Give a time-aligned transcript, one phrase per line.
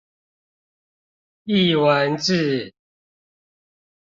[1.45, 2.73] 藝文志